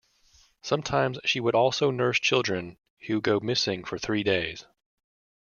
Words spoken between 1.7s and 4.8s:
nurse children who go missing for three days.